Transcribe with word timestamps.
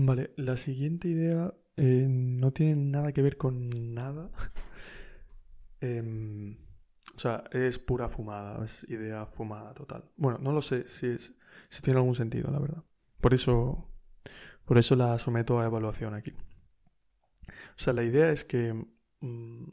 Vale, 0.00 0.32
la 0.36 0.56
siguiente 0.56 1.08
idea 1.08 1.52
eh, 1.76 2.06
no 2.08 2.52
tiene 2.52 2.76
nada 2.76 3.10
que 3.12 3.20
ver 3.20 3.36
con 3.36 3.94
nada. 3.94 4.30
Em, 5.80 6.56
o 7.14 7.18
sea, 7.18 7.44
es 7.52 7.78
pura 7.78 8.08
fumada, 8.08 8.64
es 8.64 8.84
idea 8.88 9.26
fumada 9.26 9.74
total. 9.74 10.10
Bueno, 10.16 10.38
no 10.40 10.52
lo 10.52 10.62
sé 10.62 10.82
si, 10.84 11.06
es, 11.06 11.36
si 11.68 11.82
tiene 11.82 11.98
algún 11.98 12.14
sentido, 12.14 12.50
la 12.50 12.58
verdad. 12.60 12.84
Por 13.20 13.34
eso, 13.34 13.88
por 14.64 14.78
eso 14.78 14.94
la 14.96 15.18
someto 15.18 15.60
a 15.60 15.66
evaluación 15.66 16.14
aquí. 16.14 16.32
O 17.50 17.78
sea, 17.78 17.92
la 17.92 18.04
idea 18.04 18.30
es 18.30 18.44
que... 18.44 18.72
mm, 19.20 19.64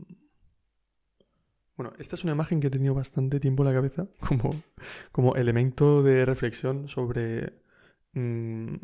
bueno, 1.75 1.93
esta 1.99 2.15
es 2.15 2.23
una 2.23 2.33
imagen 2.33 2.59
que 2.59 2.67
he 2.67 2.71
tenido 2.71 2.93
bastante 2.95 3.39
tiempo 3.39 3.63
en 3.63 3.69
la 3.69 3.75
cabeza 3.75 4.07
como, 4.27 4.49
como 5.11 5.35
elemento 5.35 6.01
de 6.01 6.25
reflexión 6.25 6.87
sobre... 6.87 7.61
mm, 8.13 8.75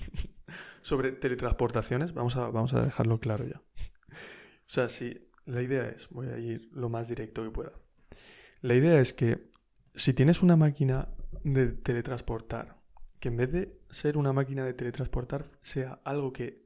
sobre 0.80 1.12
teletransportaciones. 1.12 2.14
Vamos 2.14 2.36
a, 2.36 2.48
vamos 2.48 2.74
a 2.74 2.84
dejarlo 2.84 3.20
claro 3.20 3.46
ya. 3.46 3.60
O 3.60 4.70
sea, 4.70 4.88
sí, 4.88 5.28
la 5.46 5.62
idea 5.62 5.88
es, 5.88 6.08
voy 6.10 6.28
a 6.28 6.38
ir 6.38 6.68
lo 6.72 6.88
más 6.88 7.08
directo 7.08 7.42
que 7.42 7.50
pueda. 7.50 7.72
La 8.60 8.74
idea 8.74 9.00
es 9.00 9.12
que 9.12 9.50
si 9.94 10.12
tienes 10.12 10.42
una 10.42 10.56
máquina 10.56 11.08
de 11.44 11.72
teletransportar, 11.72 12.76
que 13.20 13.28
en 13.28 13.36
vez 13.36 13.52
de 13.52 13.80
ser 13.90 14.16
una 14.16 14.32
máquina 14.32 14.64
de 14.64 14.74
teletransportar 14.74 15.44
sea 15.62 16.00
algo 16.04 16.32
que 16.32 16.64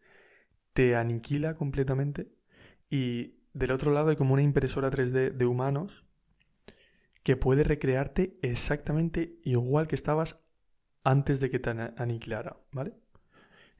te 0.72 0.96
aniquila 0.96 1.56
completamente 1.56 2.32
y 2.90 3.36
del 3.52 3.72
otro 3.72 3.92
lado 3.92 4.10
hay 4.10 4.16
como 4.16 4.34
una 4.34 4.42
impresora 4.42 4.90
3D 4.90 5.32
de 5.32 5.46
humanos 5.46 6.06
que 7.22 7.36
puede 7.36 7.64
recrearte 7.64 8.38
exactamente 8.42 9.38
igual 9.44 9.86
que 9.86 9.94
estabas 9.94 10.40
antes 11.04 11.40
de 11.40 11.50
que 11.50 11.58
te 11.58 11.70
aniquilara, 11.70 12.56
¿vale? 12.72 12.94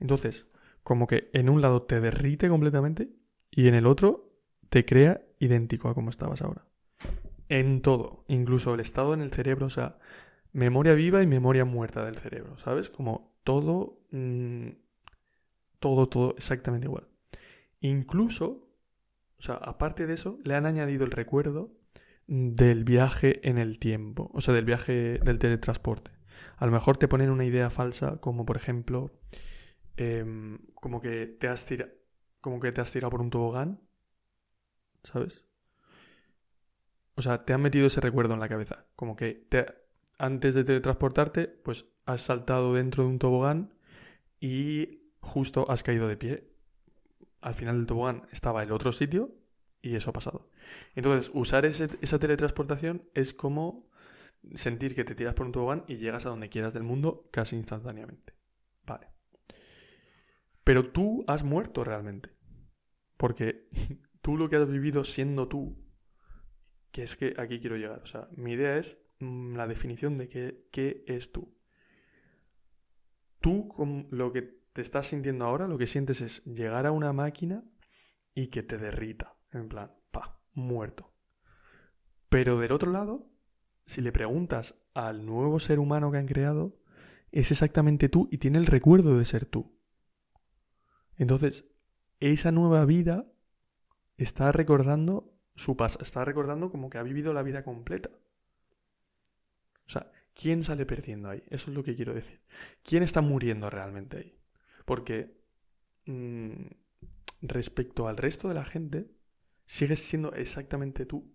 Entonces, 0.03 0.49
como 0.83 1.07
que 1.07 1.31
en 1.33 1.49
un 1.49 1.63
lado 1.63 1.83
te 1.83 2.01
derrite 2.01 2.49
completamente 2.49 3.13
y 3.53 3.69
en 3.69 3.75
el 3.75 3.87
otro 3.87 4.35
te 4.69 4.85
crea 4.85 5.23
idéntico 5.39 5.89
a 5.89 5.95
como 5.95 6.11
estabas 6.11 6.43
ahora. 6.43 6.67
En 7.49 7.83
todo, 7.83 8.25
incluso 8.27 8.75
el 8.75 8.81
estado 8.81 9.15
en 9.15 9.21
el 9.21 9.31
cerebro, 9.31 9.67
o 9.67 9.71
sea, 9.71 9.99
memoria 10.53 10.95
viva 10.95 11.23
y 11.23 11.29
memoria 11.29 11.65
muerta 11.65 12.05
del 12.05 12.19
cerebro, 12.19 12.59
¿sabes? 12.59 12.91
Como 12.91 13.39
todo, 13.45 14.01
mm, 14.11 14.71
todo, 15.79 16.09
todo 16.09 16.35
exactamente 16.37 16.89
igual. 16.89 17.07
Incluso, 17.81 18.75
o 19.39 19.43
sea, 19.43 19.55
aparte 19.55 20.09
de 20.09 20.15
eso, 20.15 20.41
le 20.43 20.57
han 20.57 20.67
añadido 20.67 21.05
el 21.05 21.13
recuerdo 21.13 21.71
del 22.27 22.83
viaje 22.83 23.49
en 23.49 23.59
el 23.59 23.79
tiempo, 23.79 24.33
o 24.35 24.41
sea, 24.41 24.53
del 24.53 24.65
viaje 24.65 25.21
del 25.23 25.39
teletransporte. 25.39 26.11
A 26.57 26.67
lo 26.67 26.73
mejor 26.73 26.97
te 26.97 27.07
ponen 27.07 27.31
una 27.31 27.45
idea 27.45 27.71
falsa, 27.71 28.17
como 28.17 28.45
por 28.45 28.57
ejemplo, 28.57 29.13
em, 29.97 30.59
como 30.75 31.01
que 31.01 31.27
te 31.27 31.49
has 31.49 31.67
tira- 31.67 31.91
como 32.41 32.61
que 32.61 32.73
te 32.73 32.81
has 32.81 32.93
tirado 32.93 33.11
por 33.11 33.21
un 33.23 33.31
tobogán, 33.31 33.81
¿sabes? 35.05 35.45
O 37.15 37.23
sea, 37.23 37.45
te 37.45 37.53
han 37.53 37.63
metido 37.63 37.87
ese 37.87 38.01
recuerdo 38.01 38.35
en 38.35 38.41
la 38.41 38.49
cabeza, 38.49 38.87
como 38.97 39.17
que 39.17 39.35
te, 39.49 39.67
antes 40.19 40.55
de 40.55 40.65
teletransportarte, 40.65 41.47
pues 41.49 41.87
has 42.07 42.23
saltado 42.23 42.75
dentro 42.75 43.05
de 43.05 43.11
un 43.11 43.19
tobogán 43.19 43.75
y 44.41 45.03
justo 45.21 45.71
has 45.71 45.83
caído 45.83 46.09
de 46.09 46.17
pie. 46.17 46.49
Al 47.41 47.55
final 47.55 47.77
del 47.79 47.87
tobogán 47.87 48.29
estaba 48.33 48.63
el 48.63 48.73
otro 48.73 48.93
sitio 48.93 49.35
y 49.83 49.97
eso 49.97 50.11
ha 50.11 50.15
pasado. 50.15 50.51
Entonces, 50.97 51.31
usar 51.35 51.67
ese- 51.67 51.91
esa 52.03 52.19
teletransportación 52.19 53.09
es 53.15 53.35
como 53.35 53.89
sentir 54.55 54.95
que 54.95 55.05
te 55.05 55.15
tiras 55.17 55.35
por 55.35 55.47
un 55.47 55.53
tobogán 55.53 55.85
y 55.89 55.97
llegas 55.99 56.27
a 56.27 56.31
donde 56.31 56.51
quieras 56.51 56.75
del 56.75 56.85
mundo 56.85 57.29
casi 57.33 57.57
instantáneamente. 57.57 58.35
Vale. 58.87 59.09
Pero 60.65 60.91
tú 60.91 61.25
has 61.27 61.43
muerto 61.45 61.85
realmente. 61.85 62.31
Porque 63.17 63.69
tú 64.23 64.37
lo 64.37 64.49
que 64.49 64.57
has 64.57 64.69
vivido 64.69 65.05
siendo 65.05 65.49
tú, 65.49 65.77
que 66.91 67.03
es 67.03 67.17
que 67.17 67.35
aquí 67.39 67.61
quiero 67.61 67.77
llegar. 67.77 68.01
O 68.03 68.07
sea, 68.07 68.29
mi 68.37 68.53
idea 68.53 68.77
es 68.77 69.01
mm, 69.21 69.57
la 69.57 69.67
definición 69.67 70.19
de 70.19 70.29
qué, 70.29 70.69
qué 70.71 71.05
es 71.07 71.33
tú. 71.33 71.57
Tú, 73.41 73.69
con 73.69 74.07
lo 74.11 74.33
que 74.33 74.43
te 74.73 74.83
estás 74.83 75.09
sintiendo 75.09 75.45
ahora, 75.45 75.67
lo 75.67 75.79
que 75.79 75.87
sientes 75.87 76.21
es 76.21 76.45
llegar 76.45 76.87
a 76.87 76.93
una 76.93 77.13
máquina 77.13 77.65
y 78.35 78.49
que 78.49 78.63
te 78.63 78.79
derrita. 78.79 79.37
En 79.51 79.69
plan, 79.69 79.93
pa, 80.11 80.41
muerto. 80.55 81.13
Pero 82.29 82.59
del 82.59 82.73
otro 82.73 82.91
lado, 82.91 83.31
si 83.85 84.01
le 84.01 84.13
preguntas 84.13 84.77
al 84.95 85.27
nuevo 85.27 85.61
ser 85.61 85.79
humano 85.79 86.11
que 86.11 86.19
han 86.19 86.27
creado, 86.27 86.79
es 87.31 87.51
exactamente 87.51 88.09
tú 88.09 88.29
y 88.31 88.39
tiene 88.39 88.59
el 88.59 88.67
recuerdo 88.67 89.19
de 89.19 89.25
ser 89.25 89.45
tú. 89.45 89.72
Entonces, 91.17 91.67
esa 92.21 92.53
nueva 92.53 92.85
vida 92.85 93.27
está 94.19 94.53
recordando 94.53 95.35
su 95.57 95.77
pasado, 95.77 96.05
está 96.05 96.25
recordando 96.25 96.71
como 96.71 96.91
que 96.91 96.99
ha 96.99 97.05
vivido 97.05 97.33
la 97.35 97.43
vida 97.45 97.65
completa. 97.65 98.11
O 99.87 99.91
sea, 99.91 100.11
¿quién 100.35 100.63
sale 100.63 100.87
perdiendo 100.87 101.29
ahí? 101.31 101.43
Eso 101.49 101.71
es 101.71 101.77
lo 101.77 101.83
que 101.85 101.97
quiero 101.97 102.15
decir. 102.15 102.41
¿Quién 102.83 103.03
está 103.03 103.21
muriendo 103.21 103.69
realmente 103.71 104.19
ahí? 104.19 104.39
Porque 104.85 105.37
mm, 106.07 106.53
respecto 107.43 108.09
al 108.09 108.19
resto 108.19 108.49
de 108.49 108.55
la 108.55 108.65
gente, 108.65 109.11
sigues 109.67 110.01
siendo 110.01 110.33
exactamente 110.35 111.07
tú. 111.07 111.33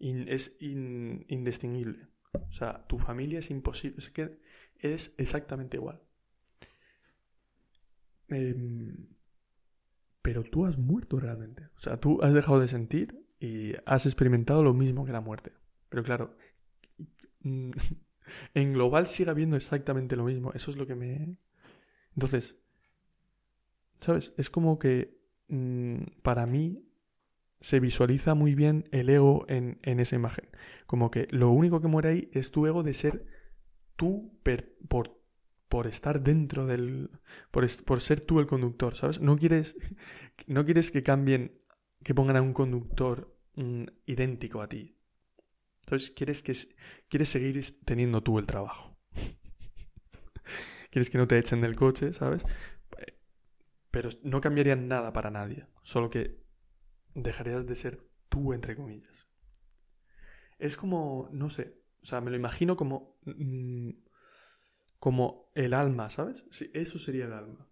Es 0.00 0.56
in- 0.60 1.24
indistinguible. 1.28 2.08
O 2.50 2.52
sea, 2.52 2.86
tu 2.88 2.98
familia 2.98 3.40
es 3.40 3.50
imposible. 3.50 3.98
Es 3.98 4.10
que 4.10 4.38
es 4.78 5.14
exactamente 5.18 5.78
igual. 5.78 6.02
Em, 8.28 9.13
pero 10.24 10.42
tú 10.42 10.64
has 10.64 10.78
muerto 10.78 11.20
realmente. 11.20 11.64
O 11.76 11.80
sea, 11.80 12.00
tú 12.00 12.18
has 12.22 12.32
dejado 12.32 12.58
de 12.58 12.66
sentir 12.68 13.28
y 13.38 13.74
has 13.84 14.06
experimentado 14.06 14.62
lo 14.62 14.72
mismo 14.72 15.04
que 15.04 15.12
la 15.12 15.20
muerte. 15.20 15.52
Pero 15.90 16.02
claro, 16.02 16.34
en 18.54 18.72
global 18.72 19.06
sigue 19.06 19.30
habiendo 19.30 19.56
exactamente 19.56 20.16
lo 20.16 20.24
mismo. 20.24 20.50
Eso 20.54 20.70
es 20.70 20.78
lo 20.78 20.86
que 20.86 20.94
me... 20.94 21.36
Entonces, 22.14 22.56
¿sabes? 24.00 24.34
Es 24.36 24.50
como 24.50 24.78
que 24.78 25.18
mm, 25.48 26.20
para 26.22 26.46
mí 26.46 26.88
se 27.60 27.80
visualiza 27.80 28.34
muy 28.34 28.54
bien 28.54 28.88
el 28.92 29.10
ego 29.10 29.46
en, 29.48 29.78
en 29.82 30.00
esa 30.00 30.16
imagen. 30.16 30.48
Como 30.86 31.10
que 31.10 31.28
lo 31.30 31.50
único 31.50 31.80
que 31.80 31.88
muere 31.88 32.10
ahí 32.10 32.30
es 32.32 32.50
tu 32.50 32.66
ego 32.66 32.82
de 32.82 32.94
ser 32.94 33.26
tú 33.96 34.38
per- 34.42 34.76
por, 34.88 35.20
por 35.74 35.88
estar 35.88 36.22
dentro 36.22 36.66
del... 36.66 37.10
Por, 37.50 37.66
por 37.82 38.00
ser 38.00 38.24
tú 38.24 38.38
el 38.38 38.46
conductor, 38.46 38.94
¿sabes? 38.94 39.20
No 39.20 39.36
quieres, 39.36 39.74
no 40.46 40.64
quieres 40.64 40.92
que 40.92 41.02
cambien, 41.02 41.60
que 42.04 42.14
pongan 42.14 42.36
a 42.36 42.42
un 42.42 42.52
conductor 42.52 43.36
mm, 43.56 43.82
idéntico 44.06 44.62
a 44.62 44.68
ti. 44.68 44.96
¿Sabes? 45.80 46.12
Quieres, 46.12 46.44
que, 46.44 46.54
quieres 47.08 47.28
seguir 47.28 47.60
teniendo 47.84 48.22
tú 48.22 48.38
el 48.38 48.46
trabajo. 48.46 48.96
quieres 50.92 51.10
que 51.10 51.18
no 51.18 51.26
te 51.26 51.38
echen 51.38 51.60
del 51.60 51.74
coche, 51.74 52.12
¿sabes? 52.12 52.44
Pero 53.90 54.10
no 54.22 54.40
cambiarían 54.40 54.86
nada 54.86 55.12
para 55.12 55.32
nadie. 55.32 55.66
Solo 55.82 56.08
que 56.08 56.40
dejarías 57.14 57.66
de 57.66 57.74
ser 57.74 58.08
tú, 58.28 58.52
entre 58.52 58.76
comillas. 58.76 59.26
Es 60.60 60.76
como, 60.76 61.28
no 61.32 61.50
sé, 61.50 61.82
o 62.00 62.06
sea, 62.06 62.20
me 62.20 62.30
lo 62.30 62.36
imagino 62.36 62.76
como, 62.76 63.18
mm, 63.24 63.90
como 65.04 65.50
el 65.54 65.74
alma, 65.74 66.08
¿sabes? 66.08 66.46
Sí, 66.50 66.70
eso 66.72 66.98
sería 66.98 67.26
el 67.26 67.34
alma. 67.34 67.68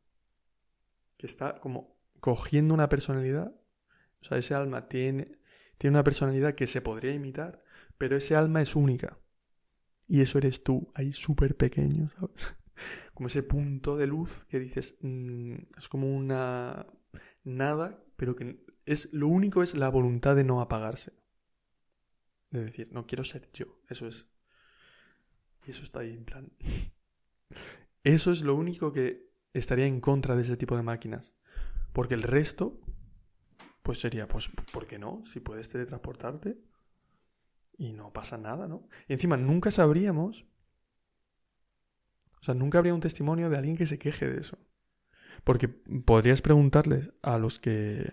Que 1.17 1.27
está 1.27 1.59
como 1.61 1.99
cogiendo 2.21 2.75
una 2.75 2.91
personalidad. 2.91 3.59
O 4.21 4.25
sea, 4.27 4.37
ese 4.37 4.55
alma 4.55 4.87
tiene, 4.87 5.39
tiene 5.79 5.97
una 5.97 6.05
personalidad 6.05 6.55
que 6.55 6.67
se 6.67 6.83
podría 6.83 7.15
imitar, 7.15 7.65
pero 7.97 8.19
ese 8.19 8.37
alma 8.37 8.61
es 8.61 8.77
única. 8.77 9.19
Y 10.07 10.21
eso 10.21 10.37
eres 10.37 10.63
tú, 10.63 10.93
ahí 10.95 11.15
súper 11.15 11.57
pequeño, 11.57 12.11
¿sabes? 12.11 12.55
Como 13.15 13.29
ese 13.29 13.43
punto 13.43 13.97
de 13.97 14.09
luz 14.09 14.45
que 14.51 14.59
dices, 14.59 14.99
mm, 15.01 15.55
es 15.79 15.89
como 15.89 16.15
una 16.15 16.87
nada, 17.45 18.05
pero 18.17 18.37
que 18.37 18.63
es 18.85 19.11
lo 19.15 19.29
único 19.29 19.63
es 19.63 19.75
la 19.75 19.89
voluntad 19.89 20.37
de 20.37 20.45
no 20.45 20.61
apagarse. 20.61 21.15
De 22.51 22.63
decir, 22.63 22.93
no 22.93 23.07
quiero 23.07 23.25
ser 23.25 23.51
yo. 23.55 23.81
Eso 23.89 24.07
es. 24.07 24.27
Y 25.67 25.71
eso 25.71 25.83
está 25.83 26.01
ahí 26.01 26.13
en 26.13 26.27
plan. 26.27 26.53
Eso 28.05 28.33
es 28.33 28.43
lo 28.43 28.55
único 28.55 28.93
que 28.93 29.31
estaría 29.53 29.87
en 29.87 30.01
contra 30.01 30.35
de 30.37 30.43
ese 30.43 30.57
tipo 30.57 30.77
de 30.77 30.83
máquinas. 30.83 31.33
Porque 31.93 32.15
el 32.15 32.23
resto, 32.23 32.81
pues 33.83 34.01
sería, 34.01 34.29
pues, 34.29 34.51
¿por 34.73 34.87
qué 34.87 34.99
no? 34.99 35.23
Si 35.27 35.41
puedes 35.41 35.69
teletransportarte 35.69 36.59
y 37.77 37.93
no 37.93 38.13
pasa 38.13 38.39
nada, 38.39 38.67
¿no? 38.69 38.89
Y 39.09 39.15
encima 39.15 39.37
nunca 39.37 39.71
sabríamos. 39.71 40.47
O 42.41 42.45
sea, 42.45 42.55
nunca 42.55 42.79
habría 42.79 42.95
un 42.95 43.01
testimonio 43.01 43.51
de 43.51 43.57
alguien 43.57 43.77
que 43.77 43.87
se 43.87 43.99
queje 43.99 44.29
de 44.29 44.41
eso. 44.41 44.59
Porque 45.45 45.69
podrías 45.69 46.43
preguntarles 46.43 47.13
a 47.23 47.39
los 47.39 47.61
que. 47.61 48.13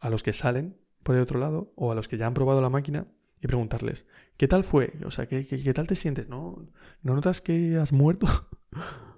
a 0.00 0.10
los 0.10 0.22
que 0.22 0.32
salen 0.32 0.78
por 1.02 1.16
el 1.16 1.22
otro 1.22 1.38
lado, 1.38 1.72
o 1.76 1.92
a 1.92 1.94
los 1.94 2.08
que 2.08 2.18
ya 2.18 2.26
han 2.26 2.34
probado 2.34 2.60
la 2.60 2.68
máquina, 2.68 3.06
y 3.40 3.46
preguntarles, 3.46 4.06
¿qué 4.36 4.48
tal 4.48 4.64
fue? 4.64 4.92
O 5.04 5.10
sea, 5.10 5.26
¿qué, 5.26 5.46
qué, 5.46 5.74
tal 5.74 5.86
te 5.86 5.94
sientes? 5.94 6.28
¿No, 6.28 6.66
¿No 7.02 7.14
notas 7.14 7.40
que 7.40 7.76
has 7.76 7.92
muerto? 7.92 8.26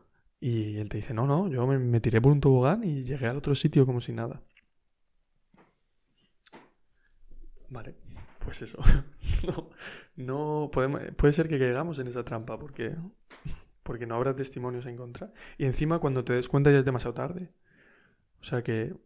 Y 0.45 0.79
él 0.79 0.89
te 0.89 0.97
dice, 0.97 1.15
no, 1.15 1.25
no, 1.25 1.47
yo 1.47 1.65
me, 1.69 2.01
tiré 2.01 2.21
por 2.21 2.33
un 2.33 2.41
tobogán 2.41 2.83
y 2.83 3.05
llegué 3.05 3.29
al 3.29 3.37
otro 3.37 3.55
sitio 3.55 3.87
como 3.87 4.01
si 4.01 4.13
nada. 4.13 4.43
Vale, 7.69 7.95
pues 8.45 8.61
eso. 8.63 8.79
no, 9.47 9.71
no 10.17 10.69
podemos, 10.73 11.01
puede 11.17 11.33
ser 11.33 11.49
que 11.49 11.61
caigamos 11.61 12.01
en 12.01 12.09
esa 12.09 12.25
trampa 12.25 12.59
porque, 12.59 12.97
porque 13.85 14.05
no 14.05 14.17
habrá 14.17 14.35
testimonios 14.35 14.85
en 14.87 14.97
contra. 14.97 15.33
Y 15.59 15.65
encima 15.65 16.01
cuando 16.01 16.25
te 16.25 16.33
des 16.33 16.49
cuenta 16.49 16.73
ya 16.73 16.79
es 16.79 16.85
demasiado 16.85 17.15
tarde. 17.15 17.53
O 18.41 18.45
sea 18.45 18.65
que... 18.65 18.97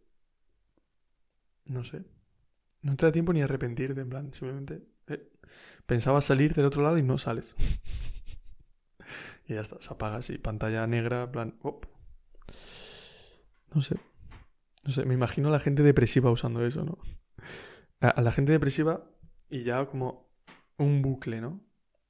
No 1.69 1.83
sé. 1.83 2.03
No 2.81 2.95
te 2.95 3.05
da 3.05 3.11
tiempo 3.11 3.31
ni 3.31 3.43
arrepentirte, 3.43 4.01
en 4.01 4.09
plan, 4.09 4.33
simplemente... 4.33 4.96
Pensabas 5.85 6.25
salir 6.25 6.53
del 6.53 6.65
otro 6.65 6.83
lado 6.83 6.97
y 6.97 7.03
no 7.03 7.17
sales. 7.17 7.55
y 9.47 9.53
ya 9.53 9.61
está, 9.61 9.79
se 9.79 9.93
apaga 9.93 10.17
así, 10.17 10.37
pantalla 10.37 10.85
negra, 10.87 11.31
plan... 11.31 11.57
No 13.73 13.81
sé. 13.81 13.95
No 14.83 14.91
sé, 14.91 15.05
me 15.05 15.13
imagino 15.13 15.49
a 15.49 15.51
la 15.51 15.59
gente 15.59 15.83
depresiva 15.83 16.31
usando 16.31 16.65
eso, 16.65 16.83
¿no? 16.83 16.97
A, 17.99 18.21
la 18.21 18.31
gente 18.31 18.51
depresiva 18.51 19.09
y 19.49 19.63
ya 19.63 19.85
como 19.85 20.29
un 20.77 21.01
bucle, 21.01 21.41
¿no? 21.41 21.61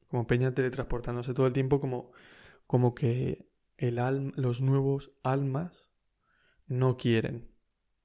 Como 0.07 0.27
Peña 0.27 0.53
teletransportándose 0.53 1.33
todo 1.33 1.47
el 1.47 1.53
tiempo 1.53 1.79
como, 1.79 2.11
como 2.65 2.95
que 2.95 3.49
el 3.77 3.95
los 4.35 4.61
nuevos 4.61 5.11
almas 5.23 5.89
no 6.67 6.97
quieren. 6.97 7.51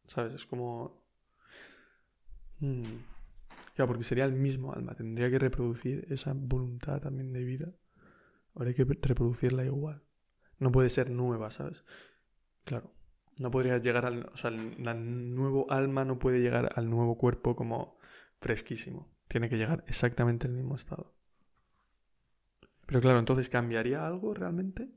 ¿Sabes? 0.06 0.34
Es 0.34 0.46
como... 0.46 1.06
Hmm. 2.60 3.11
Ya, 3.76 3.86
porque 3.86 4.04
sería 4.04 4.24
el 4.24 4.32
mismo 4.32 4.72
alma. 4.72 4.94
Tendría 4.94 5.30
que 5.30 5.38
reproducir 5.38 6.06
esa 6.10 6.32
voluntad 6.34 7.00
también 7.00 7.32
de 7.32 7.44
vida. 7.44 7.72
Hay 8.54 8.74
que 8.74 8.84
reproducirla 8.84 9.64
igual. 9.64 10.02
No 10.58 10.70
puede 10.72 10.90
ser 10.90 11.10
nueva, 11.10 11.50
¿sabes? 11.50 11.84
Claro. 12.64 12.92
No 13.40 13.50
podría 13.50 13.78
llegar 13.78 14.04
al... 14.04 14.26
O 14.26 14.36
sea, 14.36 14.50
el 14.50 15.34
nuevo 15.34 15.70
alma 15.70 16.04
no 16.04 16.18
puede 16.18 16.40
llegar 16.40 16.70
al 16.76 16.90
nuevo 16.90 17.16
cuerpo 17.16 17.56
como 17.56 17.96
fresquísimo. 18.40 19.10
Tiene 19.28 19.48
que 19.48 19.56
llegar 19.56 19.84
exactamente 19.88 20.46
al 20.46 20.52
mismo 20.52 20.76
estado. 20.76 21.14
Pero 22.86 23.00
claro, 23.00 23.18
entonces, 23.18 23.48
¿cambiaría 23.48 24.06
algo 24.06 24.34
realmente? 24.34 24.90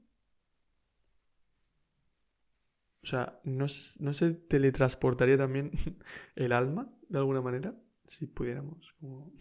O 3.03 3.07
sea, 3.07 3.39
¿no, 3.43 3.67
¿no 3.99 4.13
se 4.13 4.33
teletransportaría 4.33 5.37
también 5.37 5.71
el 6.35 6.51
alma 6.51 6.91
de 7.07 7.19
alguna 7.19 7.41
manera? 7.41 7.73
Si 8.07 8.27
pudiéramos, 8.27 8.93
como... 8.99 9.33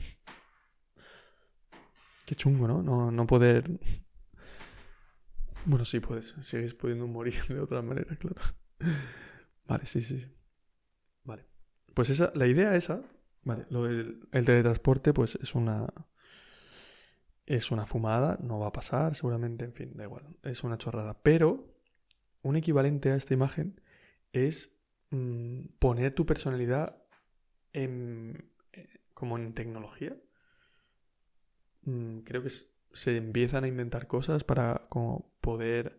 Qué 2.26 2.34
chungo, 2.34 2.66
¿no? 2.66 2.82
No, 2.82 3.10
no 3.10 3.26
poder... 3.26 3.78
Bueno, 5.66 5.84
sí, 5.84 6.00
puedes. 6.00 6.34
Sigues 6.42 6.74
pudiendo 6.74 7.06
morir 7.06 7.34
de 7.48 7.60
otra 7.60 7.82
manera, 7.82 8.16
claro. 8.16 8.40
Vale, 9.66 9.86
sí, 9.86 10.00
sí. 10.00 10.26
Vale. 11.24 11.46
Pues 11.94 12.10
esa, 12.10 12.32
la 12.34 12.46
idea 12.46 12.76
esa, 12.76 13.02
vale, 13.42 13.66
lo 13.70 13.84
del 13.84 14.28
el 14.32 14.44
teletransporte, 14.44 15.12
pues 15.12 15.38
es 15.40 15.54
una. 15.54 15.86
Es 17.46 17.70
una 17.70 17.84
fumada, 17.84 18.38
no 18.42 18.58
va 18.58 18.68
a 18.68 18.72
pasar, 18.72 19.14
seguramente, 19.14 19.66
en 19.66 19.74
fin, 19.74 19.92
da 19.94 20.04
igual. 20.04 20.36
Es 20.42 20.64
una 20.64 20.78
chorrada. 20.78 21.22
Pero 21.22 21.74
un 22.42 22.56
equivalente 22.56 23.10
a 23.10 23.16
esta 23.16 23.34
imagen 23.34 23.80
es 24.32 24.78
mm, 25.10 25.66
poner 25.78 26.14
tu 26.14 26.24
personalidad 26.24 27.02
en, 27.74 28.50
como 29.24 29.38
en 29.38 29.54
tecnología. 29.54 30.14
Mm, 31.82 32.18
creo 32.20 32.42
que 32.42 32.50
se 32.92 33.16
empiezan 33.16 33.64
a 33.64 33.68
inventar 33.68 34.06
cosas 34.06 34.44
para 34.44 34.82
como 34.90 35.32
poder... 35.40 35.98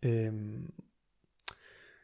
Em, 0.00 0.68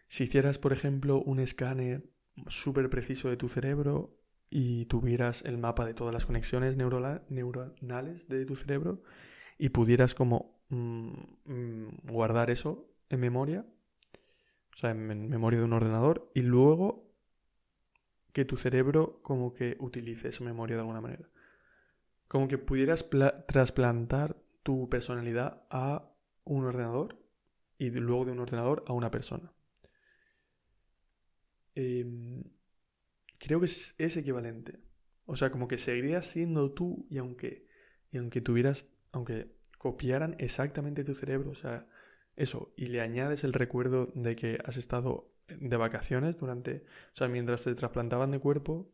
si 0.08 0.24
hicieras, 0.24 0.58
por 0.58 0.72
ejemplo, 0.72 1.22
un 1.22 1.38
escáner 1.38 2.10
súper 2.48 2.90
preciso 2.90 3.30
de 3.30 3.36
tu 3.36 3.48
cerebro 3.48 4.18
y 4.50 4.86
tuvieras 4.86 5.42
el 5.42 5.58
mapa 5.58 5.86
de 5.86 5.94
todas 5.94 6.12
las 6.12 6.26
conexiones 6.26 6.76
neuronales 6.76 8.28
de 8.28 8.44
tu 8.44 8.56
cerebro 8.56 9.04
y 9.58 9.68
pudieras 9.68 10.14
como 10.16 10.60
mm, 10.70 11.12
guardar 12.02 12.50
eso 12.50 12.90
en 13.10 13.20
memoria, 13.20 13.64
o 14.74 14.76
sea, 14.76 14.90
en, 14.90 15.28
memoria 15.28 15.60
de 15.60 15.66
un 15.66 15.72
ordenador, 15.72 16.32
y 16.34 16.42
luego 16.42 17.11
que 18.32 18.44
tu 18.44 18.56
cerebro 18.56 19.20
como 19.22 19.54
que 19.54 19.76
utilice 19.78 20.28
esa 20.28 20.44
memoria 20.44 20.76
de 20.76 20.80
alguna 20.80 21.00
manera. 21.00 21.28
Como 22.28 22.48
que 22.48 22.58
pudieras 22.58 23.08
trasplantar 23.46 24.42
tu 24.62 24.88
personalidad 24.88 25.66
a 25.70 26.10
un 26.44 26.64
ordenador 26.64 27.18
y 27.78 27.90
luego 27.90 28.24
de 28.24 28.32
un 28.32 28.40
ordenador 28.40 28.84
a 28.86 28.92
una 28.92 29.10
persona. 29.10 29.52
Em, 31.74 32.44
creo 33.38 33.60
que 33.60 33.66
es, 33.66 33.94
es, 33.98 34.16
equivalente. 34.16 34.80
O 35.24 35.36
sea, 35.36 35.50
como 35.50 35.68
que 35.68 35.78
seguirías 35.78 36.26
siendo 36.26 36.72
tú 36.72 37.06
y 37.10 37.18
aunque, 37.18 37.66
y 38.10 38.18
aunque 38.18 38.40
tuvieras, 38.40 38.88
aunque 39.12 39.56
copiaran 39.78 40.36
exactamente 40.38 41.04
tu 41.04 41.14
cerebro, 41.14 41.50
o 41.50 41.54
sea, 41.54 41.88
eso, 42.36 42.72
y 42.76 42.86
le 42.86 43.00
añades 43.00 43.44
el 43.44 43.52
recuerdo 43.52 44.06
de 44.14 44.36
que 44.36 44.58
has 44.64 44.76
estado 44.76 45.31
de 45.60 45.76
vacaciones 45.76 46.38
durante, 46.38 46.84
o 47.12 47.16
sea, 47.16 47.28
mientras 47.28 47.64
te 47.64 47.74
trasplantaban 47.74 48.30
de 48.30 48.38
cuerpo, 48.38 48.92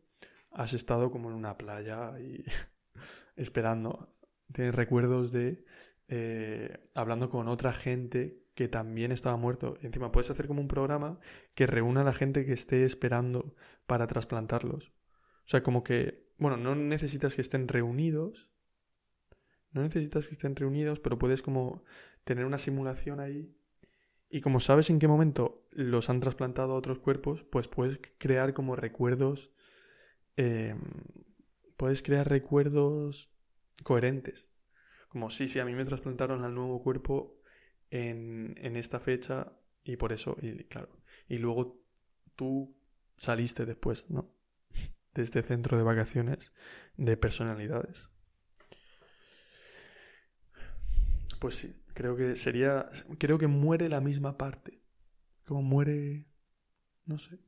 has 0.51 0.73
estado 0.73 1.11
como 1.11 1.29
en 1.29 1.35
una 1.35 1.57
playa 1.57 2.19
y 2.19 2.43
esperando. 3.35 4.15
Tienes 4.51 4.73
recuerdos 4.73 5.31
de 5.31 5.63
eh, 6.07 6.83
hablando 6.95 7.29
con 7.29 7.47
otra 7.47 7.71
gente 7.71 8.43
que 8.55 8.67
también 8.67 9.11
estaba 9.11 9.37
muerto. 9.37 9.77
Encima 9.81 10.11
puedes 10.11 10.31
hacer 10.31 10.47
como 10.47 10.59
un 10.59 10.67
programa 10.67 11.19
que 11.53 11.67
reúna 11.67 12.01
a 12.01 12.03
la 12.03 12.13
gente 12.13 12.45
que 12.45 12.53
esté 12.53 12.83
esperando 12.83 13.55
para 13.85 14.07
trasplantarlos. 14.07 14.91
O 15.45 15.49
sea, 15.49 15.63
como 15.63 15.83
que, 15.83 16.27
bueno, 16.37 16.57
no 16.57 16.75
necesitas 16.75 17.35
que 17.35 17.41
estén 17.41 17.67
reunidos. 17.67 18.49
No 19.71 19.83
necesitas 19.83 20.27
que 20.27 20.33
estén 20.33 20.55
reunidos, 20.55 20.99
pero 20.99 21.19
puedes 21.19 21.41
como 21.41 21.83
tener 22.23 22.45
una 22.45 22.57
simulación 22.57 23.19
ahí. 23.19 23.55
Y 24.29 24.41
como 24.41 24.59
sabes 24.59 24.89
en 24.89 24.99
qué 24.99 25.07
momento 25.07 25.67
los 25.71 26.09
han 26.09 26.19
trasplantado 26.19 26.73
a 26.73 26.77
otros 26.77 26.99
cuerpos, 26.99 27.43
pues 27.43 27.67
puedes 27.67 27.99
crear 28.19 28.53
como 28.53 28.75
recuerdos. 28.75 29.51
Em, 30.35 30.79
puedes 31.77 32.03
crear 32.03 32.29
recuerdos 32.29 33.31
coherentes. 33.83 34.47
Como 35.09 35.31
sí, 35.31 35.47
sí, 35.47 35.59
a 35.59 35.65
mí 35.65 35.73
me 35.73 35.85
trasplantaron 35.85 36.43
al 36.43 36.53
nuevo 36.53 36.83
cuerpo 36.83 37.41
en, 37.89 38.53
en 38.57 38.75
esta 38.75 38.99
fecha 38.99 39.51
y 39.83 39.97
por 39.97 40.13
eso, 40.13 40.37
y 40.41 40.63
claro. 40.65 40.89
Y 41.27 41.39
luego 41.39 41.83
tú 42.35 42.77
saliste 43.17 43.65
después, 43.65 44.09
¿no? 44.09 44.31
De 45.15 45.23
este 45.23 45.41
centro 45.41 45.75
de 45.75 45.83
vacaciones 45.83 46.53
de 46.97 47.17
personalidades. 47.17 48.09
Pues 51.39 51.55
sí, 51.55 51.73
Creo 51.99 52.15
que 52.15 52.37
sería. 52.37 52.87
Creo 53.17 53.37
que 53.37 53.47
muere 53.47 53.89
la 53.89 53.99
misma 53.99 54.37
parte. 54.37 54.81
Como 55.45 55.61
muere. 55.61 56.25
No 57.05 57.19
sé. 57.19 57.39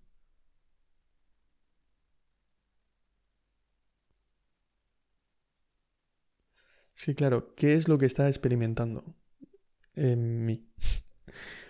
Sí, 6.95 7.15
claro. 7.15 7.55
¿Qué 7.55 7.75
es 7.75 7.87
lo 7.87 7.97
que 7.97 8.05
está 8.05 8.27
experimentando 8.27 9.15
en 9.95 10.45
mí? 10.45 10.69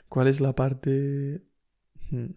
¿Cuál 0.09 0.27
es 0.27 0.41
la 0.41 0.55
parte... 0.55 1.43
Hmm, 2.09 2.31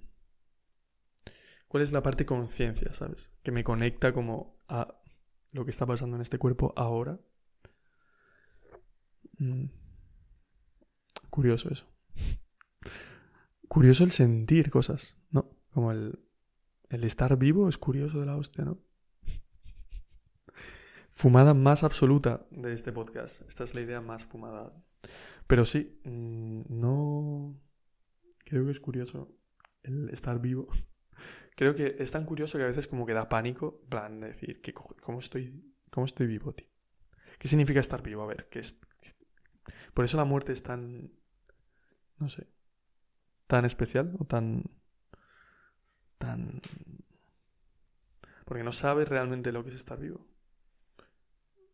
¿Cuál 1.69 1.83
es 1.83 1.93
la 1.93 2.03
parte 2.03 2.25
conciencia, 2.25 2.93
sabes? 2.93 3.31
Que 3.43 3.51
me 3.53 3.65
conecta 3.65 4.13
como 4.13 4.59
a 4.69 5.01
lo 5.53 5.65
que 5.65 5.71
está 5.71 5.87
pasando 5.87 6.17
en 6.17 6.23
este 6.23 6.39
cuerpo 6.39 6.73
ahora. 6.77 7.19
Hmm. 9.39 9.84
Curioso 11.35 11.69
eso. 11.69 11.93
Curioso 13.67 14.05
el 14.05 14.13
sentir 14.13 14.71
cosas, 14.71 15.17
¿no? 15.31 15.51
Como 15.73 15.91
el, 15.91 16.21
el 16.91 17.03
estar 17.03 17.37
vivo 17.37 17.69
es 17.69 17.77
curioso 17.77 18.21
de 18.21 18.27
la 18.27 18.37
hostia, 18.37 18.65
¿no? 18.65 18.79
Fumada 21.11 21.53
más 21.53 21.83
absoluta 21.83 22.47
de 22.53 22.73
este 22.73 22.93
podcast. 22.93 23.43
Esta 23.49 23.65
es 23.65 23.75
la 23.75 23.81
idea 23.81 24.01
más 24.01 24.25
fumada. 24.25 24.81
Pero 25.49 25.65
sí, 25.65 26.01
mm, 26.05 26.67
no... 26.69 27.61
Creo 28.45 28.65
que 28.65 28.71
es 28.71 28.79
curioso 28.79 29.37
el 29.83 30.11
estar 30.11 30.41
vivo. 30.41 30.69
Creo 31.57 31.75
que 31.75 31.97
es 31.99 32.13
tan 32.13 32.27
curioso 32.27 32.59
que 32.59 32.65
a 32.65 32.69
veces 32.69 32.87
como 32.87 33.07
que 33.07 33.13
da 33.13 33.29
pánico, 33.29 33.81
plan, 33.89 34.21
de 34.21 34.29
decir, 34.29 34.63
¿cómo 35.03 35.19
estoy, 35.19 35.75
cómo 35.91 36.07
estoy 36.07 36.29
vivo, 36.29 36.55
tío? 36.55 36.69
¿Qué 37.41 37.49
significa 37.49 37.81
estar 37.81 38.05
vivo? 38.05 38.23
A 38.23 38.27
ver, 38.27 38.47
¿qué 38.49 38.61
es? 38.61 38.79
Por 39.95 40.05
eso 40.05 40.17
la 40.17 40.25
muerte 40.25 40.53
es 40.53 40.63
tan 40.63 41.11
no 42.19 42.29
sé, 42.29 42.47
tan 43.47 43.65
especial 43.65 44.15
o 44.19 44.25
tan... 44.25 44.65
tan... 46.19 46.61
Porque 48.45 48.63
no 48.65 48.73
sabes 48.73 49.09
realmente 49.09 49.53
lo 49.53 49.63
que 49.65 49.71
es 49.71 49.77
estar 49.77 49.99
vivo. 49.99 50.27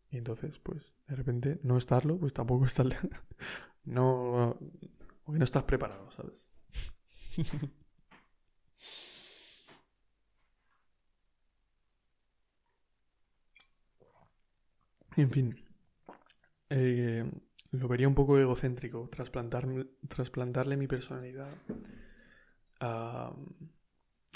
Y 0.09 0.17
entonces, 0.17 0.59
pues, 0.59 0.93
de 1.07 1.15
repente, 1.15 1.59
no 1.63 1.77
estarlo, 1.77 2.17
pues 2.17 2.33
tampoco 2.33 2.65
estar... 2.71 2.87
no... 3.83 4.57
no 5.27 5.43
estás 5.43 5.63
preparado, 5.63 6.09
¿sabes? 6.11 6.47
en 15.17 15.31
fin, 15.31 15.55
eh, 16.69 17.29
lo 17.71 17.87
vería 17.87 18.07
un 18.07 18.15
poco 18.15 18.37
egocéntrico 18.37 19.09
trasplantarle 19.09 20.77
mi 20.77 20.87
personalidad 20.87 21.53
a, 22.81 23.33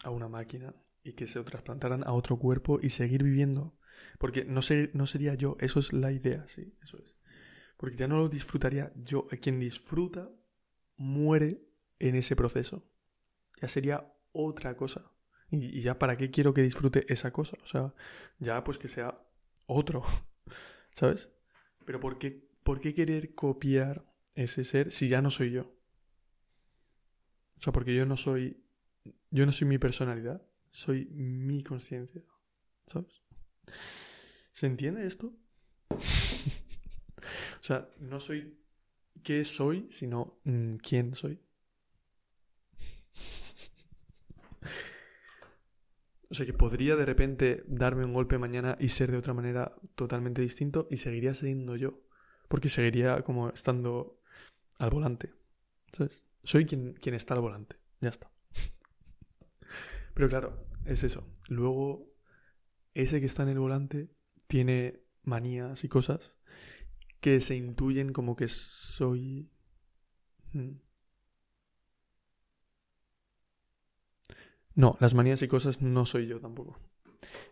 a, 0.03 0.09
una 0.09 0.29
máquina 0.29 0.73
y 1.03 1.13
que 1.13 1.27
se 1.27 1.39
lo 1.39 1.45
trasplantaran 1.45 2.03
a 2.05 2.13
otro 2.13 2.39
cuerpo 2.39 2.79
y 2.81 2.89
seguir 2.89 3.23
viviendo. 3.23 3.77
Porque 4.19 4.45
no, 4.45 4.61
no 4.93 5.07
sería 5.07 5.35
yo, 5.35 5.57
eso 5.59 5.79
es 5.79 5.93
la 5.93 6.11
idea, 6.11 6.47
sí, 6.47 6.77
eso 6.81 6.97
es. 6.97 7.17
Porque 7.77 7.97
ya 7.97 8.07
no 8.07 8.17
lo 8.17 8.29
disfrutaría 8.29 8.93
yo. 8.95 9.27
Quien 9.41 9.59
disfruta 9.59 10.29
muere 10.95 11.61
en 11.99 12.15
ese 12.15 12.35
proceso. 12.35 12.89
Ya 13.61 13.67
sería 13.67 14.13
otra 14.31 14.77
cosa. 14.77 15.11
Y, 15.49 15.77
y 15.77 15.81
ya 15.81 15.99
para 15.99 16.15
qué 16.15 16.31
quiero 16.31 16.53
que 16.53 16.61
disfrute 16.61 17.11
esa 17.11 17.31
cosa. 17.31 17.57
O 17.63 17.67
sea, 17.67 17.93
ya 18.39 18.63
pues 18.63 18.77
que 18.77 18.87
sea 18.87 19.21
otro. 19.67 20.03
¿Sabes? 20.95 21.31
Pero 21.85 21.99
¿por 21.99 22.17
qué, 22.17 22.49
¿por 22.65 22.81
qué 22.81 22.95
querer 22.95 23.35
copiar 23.35 24.11
ese 24.33 24.63
ser 24.63 24.91
si 24.91 25.07
ya 25.07 25.21
no 25.21 25.29
soy 25.29 25.51
yo? 25.51 25.61
O 27.57 27.61
sea, 27.61 27.71
porque 27.71 27.95
yo 27.95 28.05
no 28.05 28.17
soy. 28.17 28.61
Yo 29.29 29.45
no 29.45 29.51
soy 29.51 29.67
mi 29.67 29.77
personalidad, 29.77 30.41
soy 30.71 31.05
mi 31.11 31.63
conciencia. 31.63 32.23
¿Sabes? 32.87 33.21
¿Se 34.51 34.65
entiende 34.65 35.05
esto? 35.05 35.31
o 35.89 37.63
sea, 37.63 37.87
no 37.99 38.19
soy 38.19 38.57
qué 39.23 39.45
soy, 39.45 39.87
sino 39.91 40.39
mm, 40.43 40.77
quién 40.77 41.13
soy. 41.13 41.39
O 46.29 46.33
sea 46.33 46.47
que 46.47 46.53
podría 46.53 46.95
de 46.95 47.05
repente 47.05 47.63
darme 47.67 48.05
un 48.05 48.13
golpe 48.13 48.39
mañana 48.39 48.75
y 48.79 48.89
ser 48.89 49.11
de 49.11 49.17
otra 49.17 49.35
manera 49.35 49.75
totalmente 49.93 50.41
distinto 50.41 50.87
y 50.89 50.97
seguiría 50.97 51.35
siendo 51.35 51.75
yo. 51.75 52.05
Porque 52.47 52.69
seguiría 52.69 53.21
como 53.23 53.49
estando 53.49 54.21
al 54.77 54.89
volante. 54.89 55.33
¿Sabes? 55.93 56.23
Soy 56.43 56.65
quien, 56.65 56.93
quien 56.93 57.15
está 57.15 57.33
al 57.33 57.41
volante. 57.41 57.77
Ya 58.01 58.09
está. 58.09 58.31
Pero 60.13 60.29
claro, 60.29 60.67
es 60.85 61.03
eso. 61.03 61.27
Luego, 61.49 62.13
ese 62.93 63.19
que 63.19 63.25
está 63.25 63.43
en 63.43 63.49
el 63.49 63.59
volante 63.59 64.09
tiene 64.47 65.01
manías 65.23 65.83
y 65.83 65.89
cosas 65.89 66.31
que 67.19 67.39
se 67.39 67.55
intuyen 67.55 68.13
como 68.13 68.35
que 68.35 68.47
soy... 68.47 69.49
Hmm. 70.53 70.77
No, 74.75 74.97
las 74.99 75.13
manías 75.13 75.41
y 75.41 75.47
cosas 75.47 75.81
no 75.81 76.05
soy 76.05 76.27
yo 76.27 76.39
tampoco. 76.39 76.79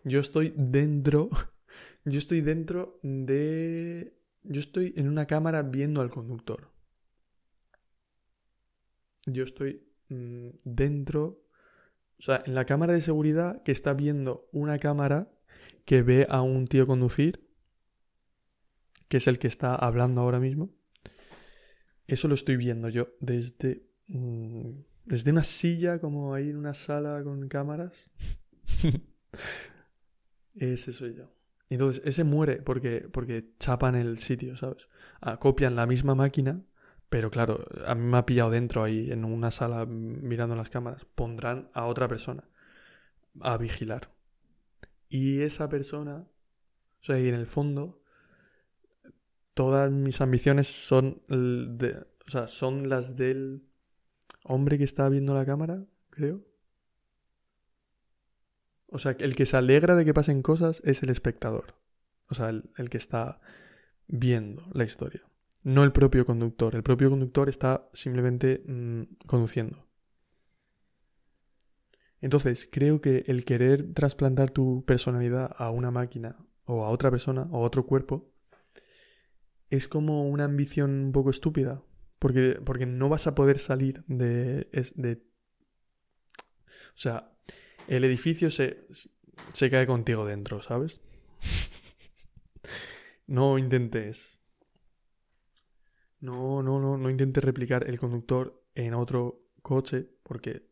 Yo 0.03 0.19
estoy 0.19 0.53
dentro. 0.55 1.29
Yo 2.05 2.19
estoy 2.19 2.41
dentro 2.41 2.99
de. 3.01 4.13
Yo 4.43 4.59
estoy 4.59 4.93
en 4.95 5.07
una 5.07 5.25
cámara 5.25 5.63
viendo 5.63 6.01
al 6.01 6.09
conductor. 6.09 6.71
Yo 9.25 9.43
estoy 9.43 9.87
mm, 10.09 10.49
dentro. 10.63 11.45
O 12.19 12.21
sea, 12.21 12.43
en 12.45 12.55
la 12.55 12.65
cámara 12.65 12.93
de 12.93 13.01
seguridad 13.01 13.63
que 13.63 13.71
está 13.71 13.93
viendo 13.93 14.49
una 14.51 14.77
cámara 14.77 15.31
que 15.85 16.01
ve 16.01 16.27
a 16.29 16.41
un 16.41 16.65
tío 16.65 16.87
conducir, 16.87 17.49
que 19.07 19.17
es 19.17 19.27
el 19.27 19.39
que 19.39 19.47
está 19.47 19.75
hablando 19.75 20.21
ahora 20.21 20.39
mismo. 20.39 20.73
Eso 22.07 22.27
lo 22.27 22.35
estoy 22.35 22.57
viendo 22.57 22.89
yo 22.89 23.09
desde. 23.19 23.87
Mm, 24.07 24.81
desde 25.05 25.31
una 25.31 25.43
silla, 25.43 25.99
como 25.99 26.33
ahí 26.33 26.49
en 26.49 26.57
una 26.57 26.73
sala 26.73 27.23
con 27.23 27.47
cámaras. 27.47 28.09
ese 30.55 30.91
soy 30.91 31.15
yo. 31.15 31.42
Entonces, 31.73 32.01
ese 32.05 32.23
muere 32.23 32.57
porque, 32.61 33.07
porque 33.11 33.51
chapan 33.59 33.95
el 33.95 34.17
sitio, 34.19 34.55
¿sabes? 34.55 34.89
Ah, 35.21 35.39
copian 35.39 35.75
la 35.75 35.85
misma 35.85 36.15
máquina, 36.15 36.61
pero 37.09 37.31
claro, 37.31 37.65
a 37.85 37.95
mí 37.95 38.05
me 38.05 38.17
ha 38.17 38.25
pillado 38.25 38.51
dentro 38.51 38.83
ahí 38.83 39.11
en 39.11 39.25
una 39.25 39.51
sala 39.51 39.85
mirando 39.85 40.55
las 40.55 40.69
cámaras. 40.69 41.05
Pondrán 41.15 41.69
a 41.73 41.85
otra 41.85 42.07
persona 42.07 42.43
a 43.41 43.57
vigilar. 43.57 44.11
Y 45.09 45.41
esa 45.41 45.69
persona, 45.69 46.27
o 47.01 47.03
sea, 47.03 47.19
y 47.19 47.27
en 47.27 47.35
el 47.35 47.45
fondo, 47.45 48.01
todas 49.53 49.91
mis 49.91 50.21
ambiciones 50.21 50.67
son, 50.67 51.21
de, 51.27 52.05
o 52.25 52.31
sea, 52.31 52.47
son 52.47 52.89
las 52.89 53.15
del 53.15 53.63
hombre 54.43 54.77
que 54.77 54.83
está 54.83 55.07
viendo 55.09 55.33
la 55.33 55.45
cámara, 55.45 55.85
creo. 56.09 56.41
O 58.93 58.99
sea, 58.99 59.15
el 59.19 59.35
que 59.35 59.47
se 59.47 59.57
alegra 59.57 59.95
de 59.95 60.05
que 60.05 60.13
pasen 60.13 60.43
cosas 60.43 60.79
es 60.85 61.01
el 61.01 61.09
espectador. 61.09 61.73
O 62.29 62.35
sea, 62.35 62.49
el, 62.49 62.89
que 62.91 62.97
está 62.97 63.41
viendo 64.05 64.69
la 64.71 64.83
historia. 64.83 65.23
No 65.63 65.83
el 65.83 65.91
propio 65.91 66.27
conductor. 66.27 66.75
El 66.75 66.83
propio 66.83 67.09
conductor 67.09 67.49
está 67.49 67.89
simplemente 67.93 68.63
mm, 68.67 69.15
conduciendo. 69.25 69.87
Entonces, 72.21 72.69
creo 72.71 73.01
que 73.01 73.23
el 73.25 73.45
querer 73.45 73.93
trasplantar 73.95 74.51
tu 74.51 74.85
personalidad 74.85 75.55
a 75.57 75.71
una 75.71 75.89
máquina 75.89 76.37
o 76.65 76.85
a 76.85 76.89
otra 76.89 77.09
persona 77.09 77.47
o 77.49 77.63
a 77.63 77.65
otro 77.65 77.87
cuerpo 77.87 78.31
es 79.71 79.87
como 79.87 80.29
una 80.29 80.43
ambición 80.43 80.91
un 81.05 81.11
poco 81.11 81.31
estúpida. 81.31 81.81
Porque, 82.19 82.59
porque 82.63 82.85
no 82.85 83.09
vas 83.09 83.25
a 83.25 83.33
poder 83.33 83.57
salir 83.57 84.03
de, 84.05 84.69
de... 84.95 85.25
O 86.95 86.99
sea, 86.99 87.32
el 87.87 88.03
edificio 88.03 88.49
se, 88.49 88.87
se 89.53 89.69
cae 89.69 89.87
contigo 89.87 90.25
dentro, 90.25 90.61
¿sabes? 90.61 91.01
no 93.27 93.57
intentes. 93.57 94.39
No, 96.19 96.63
no, 96.63 96.79
no, 96.79 96.97
no 96.97 97.09
intentes 97.09 97.43
replicar 97.43 97.89
el 97.89 97.99
conductor 97.99 98.65
en 98.75 98.93
otro 98.93 99.45
coche 99.61 100.09
porque... 100.23 100.69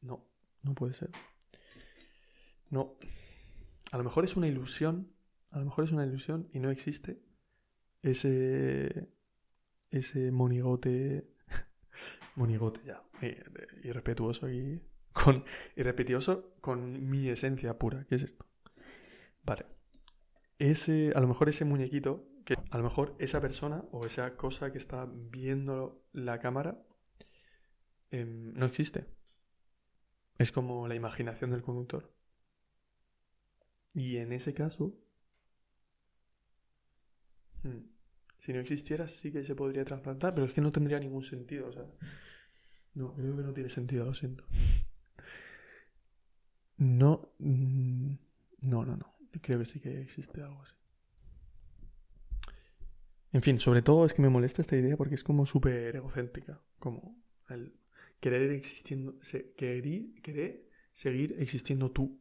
No, 0.00 0.26
no 0.62 0.74
puede 0.74 0.94
ser. 0.94 1.10
No. 2.70 2.96
A 3.92 3.98
lo 3.98 4.04
mejor 4.04 4.24
es 4.24 4.36
una 4.36 4.48
ilusión. 4.48 5.12
A 5.50 5.58
lo 5.58 5.66
mejor 5.66 5.84
es 5.84 5.92
una 5.92 6.04
ilusión 6.04 6.48
y 6.52 6.58
no 6.58 6.70
existe 6.70 7.22
ese, 8.02 9.08
ese 9.90 10.32
monigote, 10.32 11.30
monigote 12.34 12.80
ya, 12.84 13.02
irrespetuoso 13.82 14.50
y 14.50 14.82
con, 15.12 15.44
irrespetuoso 15.76 16.54
con 16.60 17.08
mi 17.08 17.28
esencia 17.28 17.78
pura, 17.78 18.06
¿qué 18.08 18.16
es 18.16 18.22
esto? 18.22 18.46
Vale, 19.42 19.66
ese, 20.58 21.12
a 21.14 21.20
lo 21.20 21.28
mejor 21.28 21.48
ese 21.48 21.64
muñequito, 21.64 22.28
que 22.44 22.54
a 22.70 22.78
lo 22.78 22.84
mejor 22.84 23.16
esa 23.18 23.40
persona 23.40 23.84
o 23.92 24.06
esa 24.06 24.36
cosa 24.36 24.72
que 24.72 24.78
está 24.78 25.06
viendo 25.06 26.04
la 26.12 26.38
cámara 26.40 26.84
em, 28.10 28.52
no 28.54 28.66
existe. 28.66 29.06
Es 30.38 30.52
como 30.52 30.88
la 30.88 30.94
imaginación 30.94 31.50
del 31.50 31.62
conductor. 31.62 32.12
Y 33.94 34.16
en 34.16 34.32
ese 34.32 34.54
caso, 34.54 34.98
hmm, 37.62 37.92
si 38.42 38.52
no 38.52 38.58
existiera, 38.58 39.06
sí 39.06 39.30
que 39.30 39.44
se 39.44 39.54
podría 39.54 39.84
trasplantar, 39.84 40.34
pero 40.34 40.48
es 40.48 40.52
que 40.52 40.60
no 40.60 40.72
tendría 40.72 40.98
ningún 40.98 41.22
sentido. 41.22 41.68
O 41.68 41.72
sea, 41.72 41.86
no, 42.94 43.14
creo 43.14 43.36
que 43.36 43.42
no 43.44 43.54
tiene 43.54 43.70
sentido, 43.70 44.04
lo 44.04 44.14
siento. 44.14 44.44
No, 46.76 47.32
mm, 47.38 48.14
no, 48.62 48.84
no, 48.84 48.96
no. 48.96 49.14
Creo 49.40 49.60
que 49.60 49.64
sí 49.64 49.78
que 49.78 50.00
existe 50.00 50.42
algo 50.42 50.60
así. 50.60 50.74
En 53.32 53.42
fin, 53.42 53.60
sobre 53.60 53.80
todo 53.80 54.04
es 54.04 54.12
que 54.12 54.22
me 54.22 54.28
molesta 54.28 54.60
esta 54.60 54.76
idea 54.76 54.96
porque 54.96 55.14
es 55.14 55.22
como 55.22 55.46
súper 55.46 55.94
egocéntrica. 55.94 56.60
Como 56.80 57.22
el 57.48 57.78
querer 58.18 58.50
existiendo, 58.50 59.14
querer, 59.56 60.14
querer 60.20 60.68
seguir 60.90 61.36
existiendo 61.38 61.92
tú. 61.92 62.20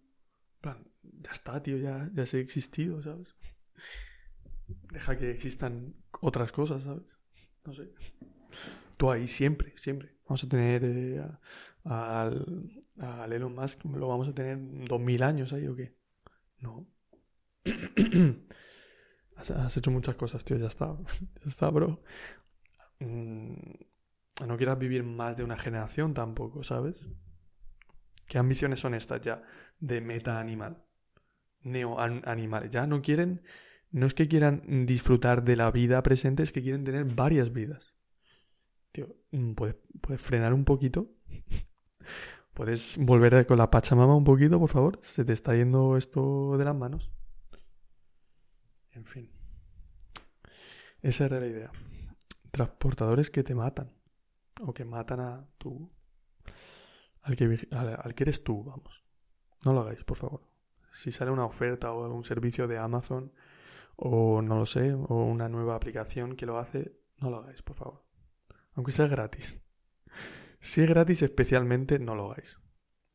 plan, 0.61 0.87
ya 1.01 1.31
está, 1.31 1.63
tío, 1.63 1.77
ya, 1.77 2.11
ya 2.13 2.27
sé 2.27 2.41
existido, 2.41 3.01
¿sabes? 3.01 3.35
Deja 4.91 5.17
que 5.17 5.31
existan 5.31 5.95
otras 6.21 6.51
cosas, 6.51 6.83
¿sabes? 6.83 7.03
No 7.65 7.73
sé. 7.73 7.93
Tú 8.97 9.11
ahí 9.11 9.27
siempre, 9.27 9.73
siempre. 9.77 10.15
Vamos 10.27 10.43
a 10.43 10.49
tener 10.49 10.83
eh, 10.85 11.23
al, 11.85 13.33
Elon 13.33 13.55
Musk, 13.55 13.83
lo 13.85 14.07
vamos 14.07 14.27
a 14.27 14.33
tener 14.33 14.59
dos 14.85 14.99
mil 14.99 15.23
años 15.23 15.53
ahí 15.53 15.67
o 15.67 15.75
qué. 15.75 15.95
No. 16.59 16.87
has, 19.35 19.77
hecho 19.77 19.91
muchas 19.91 20.15
cosas, 20.15 20.43
tío, 20.43 20.57
ya 20.57 20.67
está. 20.67 20.97
Ya 21.43 21.49
está, 21.49 21.69
bro. 21.69 22.01
Mm, 22.99 23.55
no 24.47 24.57
quieras 24.57 24.77
vivir 24.77 25.03
más 25.03 25.37
de 25.37 25.43
una 25.43 25.57
generación 25.57 26.13
tampoco, 26.13 26.63
¿sabes? 26.63 27.05
¿Qué 28.27 28.37
ambiciones 28.37 28.79
son 28.79 28.93
estas 28.93 29.21
ya 29.21 29.43
de 29.79 29.99
meta 29.99 30.39
animal? 30.39 30.85
Neo 31.63 31.99
animales. 31.99 32.69
Ya 32.71 32.87
no 32.87 33.01
quieren 33.01 33.41
no 33.91 34.05
es 34.05 34.13
que 34.13 34.27
quieran 34.27 34.85
disfrutar 34.85 35.43
de 35.43 35.55
la 35.55 35.69
vida 35.71 36.01
presente, 36.01 36.43
es 36.43 36.51
que 36.51 36.61
quieren 36.61 36.83
tener 36.83 37.05
varias 37.05 37.51
vidas. 37.51 37.95
tío, 38.91 39.15
mm, 39.31 39.53
¿puedes, 39.53 39.75
puedes 40.01 40.21
frenar 40.21 40.53
un 40.53 40.65
poquito? 40.65 41.11
¿Puedes 42.53 42.97
volver 42.97 43.45
con 43.45 43.57
la 43.57 43.71
Pachamama 43.71 44.15
un 44.15 44.23
poquito, 44.23 44.59
por 44.59 44.69
favor? 44.69 44.99
Se 45.01 45.23
te 45.23 45.33
está 45.33 45.55
yendo 45.55 45.95
esto 45.95 46.57
de 46.57 46.65
las 46.65 46.75
manos. 46.75 47.11
En 48.91 49.05
fin. 49.05 49.31
Esa 51.01 51.25
era 51.25 51.39
la 51.39 51.47
idea. 51.47 51.71
Transportadores 52.51 53.29
que 53.29 53.43
te 53.43 53.55
matan. 53.55 53.93
O 54.61 54.73
que 54.73 54.83
matan 54.83 55.21
a 55.21 55.47
tu... 55.57 55.89
Al 57.21 57.35
que, 57.35 57.67
al 57.71 58.15
que 58.15 58.23
eres 58.23 58.43
tú, 58.43 58.63
vamos. 58.63 59.03
No 59.63 59.73
lo 59.73 59.81
hagáis, 59.81 60.03
por 60.03 60.17
favor. 60.17 60.41
Si 60.91 61.11
sale 61.11 61.31
una 61.31 61.45
oferta 61.45 61.93
o 61.93 62.13
un 62.13 62.23
servicio 62.23 62.67
de 62.67 62.77
Amazon 62.77 63.31
o 64.03 64.41
no 64.41 64.57
lo 64.57 64.65
sé, 64.65 64.93
o 64.93 65.25
una 65.25 65.47
nueva 65.47 65.75
aplicación 65.75 66.35
que 66.35 66.47
lo 66.47 66.57
hace, 66.57 66.99
no 67.19 67.29
lo 67.29 67.37
hagáis, 67.37 67.61
por 67.61 67.75
favor. 67.75 68.03
Aunque 68.73 68.91
sea 68.91 69.07
gratis. 69.07 69.61
Si 70.63 70.79
es 70.79 70.87
gratis 70.87 71.23
especialmente, 71.23 71.97
no 71.97 72.13
lo 72.13 72.31
hagáis. 72.31 72.59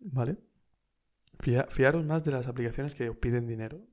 ¿Vale? 0.00 0.37
fiaros 1.38 2.05
más 2.05 2.25
de 2.25 2.33
las 2.33 2.49
aplicaciones 2.49 2.97
que 2.97 3.09
os 3.09 3.16
piden 3.19 3.47
dinero. 3.47 3.87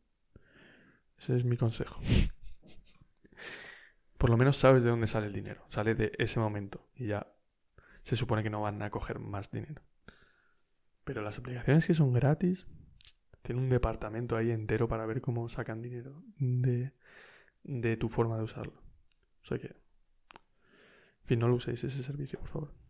Ese 1.19 1.38
es 1.38 1.45
mi 1.45 1.55
consejo. 1.55 2.01
Por 4.17 4.31
lo 4.31 4.38
menos 4.38 4.57
sabes 4.57 4.83
de 4.83 4.89
dónde 4.89 5.05
sale 5.05 5.27
el 5.27 5.33
dinero. 5.33 5.67
Sale 5.69 5.93
de 5.93 6.13
ese 6.17 6.39
momento. 6.39 6.89
Y 6.95 7.05
ya 7.05 7.31
se 8.01 8.15
supone 8.15 8.41
que 8.41 8.50
no 8.50 8.62
van 8.62 8.81
a 8.81 8.89
coger 8.89 9.19
más 9.19 9.51
dinero. 9.51 9.83
Pero 11.03 11.21
las 11.21 11.38
aplicaciones 11.38 11.85
que 11.85 11.93
son 11.93 12.12
gratis, 12.12 12.65
tienen 13.43 13.65
un 13.65 13.69
departamento 13.69 14.35
ahí 14.35 14.51
entero 14.51 14.88
para 14.88 15.05
ver 15.05 15.21
cómo 15.21 15.47
sacan 15.50 15.81
dinero 15.81 16.23
de, 16.39 16.93
de 17.63 17.97
tu 17.97 18.09
forma 18.09 18.38
de 18.38 18.43
usarlo. 18.43 18.81
O 19.43 19.45
sea 19.45 19.59
que, 19.59 19.67
en 19.67 21.25
fin, 21.25 21.39
no 21.39 21.47
lo 21.47 21.55
uséis 21.55 21.83
ese 21.83 22.01
servicio, 22.03 22.39
por 22.39 22.47
favor. 22.47 22.82